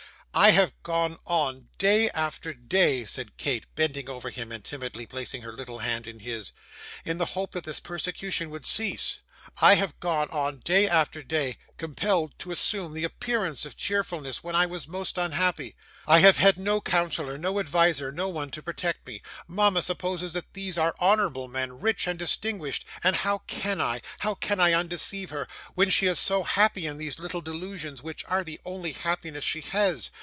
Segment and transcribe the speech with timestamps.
[0.33, 5.41] 'I have gone on day after day,' said Kate, bending over him, and timidly placing
[5.41, 6.53] her little hand in his,
[7.03, 9.19] 'in the hope that this persecution would cease;
[9.61, 14.55] I have gone on day after day, compelled to assume the appearance of cheerfulness, when
[14.55, 15.75] I was most unhappy.
[16.07, 19.21] I have had no counsellor, no adviser, no one to protect me.
[19.49, 24.35] Mama supposes that these are honourable men, rich and distinguished, and how CAN I how
[24.35, 28.45] can I undeceive her when she is so happy in these little delusions, which are
[28.45, 30.09] the only happiness she has?